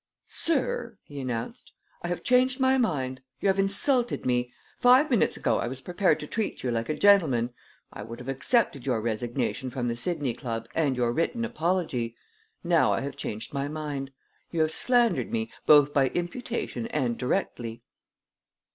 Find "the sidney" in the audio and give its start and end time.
9.89-10.33